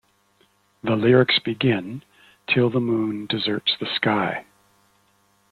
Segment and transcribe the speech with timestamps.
[0.81, 2.01] The lyrics begin:
[2.47, 4.45] "Till the moon deserts the sky".